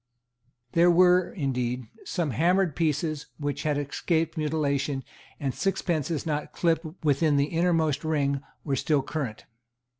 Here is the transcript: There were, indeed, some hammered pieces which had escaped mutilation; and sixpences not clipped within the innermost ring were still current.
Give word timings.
There 0.71 0.89
were, 0.89 1.31
indeed, 1.31 1.85
some 2.05 2.31
hammered 2.31 2.75
pieces 2.75 3.27
which 3.37 3.61
had 3.61 3.77
escaped 3.77 4.35
mutilation; 4.35 5.03
and 5.39 5.53
sixpences 5.53 6.25
not 6.25 6.53
clipped 6.53 6.87
within 7.05 7.37
the 7.37 7.45
innermost 7.53 8.03
ring 8.03 8.41
were 8.63 8.75
still 8.75 9.03
current. 9.03 9.45